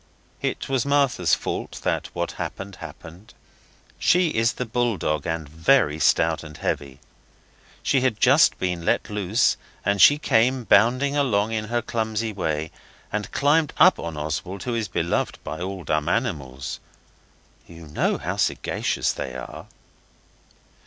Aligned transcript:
It 0.41 0.67
was 0.67 0.83
Martha's 0.83 1.35
fault 1.35 1.79
that 1.83 2.09
what 2.15 2.31
happened 2.41 2.77
happened. 2.77 3.35
She 3.99 4.29
is 4.29 4.53
the 4.53 4.65
bull 4.65 4.97
dog, 4.97 5.27
and 5.27 5.47
very 5.47 5.99
stout 5.99 6.43
and 6.43 6.57
heavy. 6.57 6.99
She 7.83 8.01
had 8.01 8.19
just 8.19 8.57
been 8.57 8.83
let 8.83 9.11
loose 9.11 9.57
and 9.85 10.01
she 10.01 10.17
came 10.17 10.63
bounding 10.63 11.15
along 11.15 11.51
in 11.51 11.65
her 11.65 11.83
clumsy 11.83 12.33
way, 12.33 12.71
and 13.11 13.29
jumped 13.31 13.75
up 13.77 13.99
on 13.99 14.17
Oswald, 14.17 14.63
who 14.63 14.73
is 14.73 14.87
beloved 14.87 15.37
by 15.43 15.61
all 15.61 15.83
dumb 15.83 16.09
animals. 16.09 16.79
(You 17.67 17.85
know 17.85 18.17
how 18.17 18.37
sagacious 18.37 19.13
they 19.13 19.35
are.) 19.35 19.67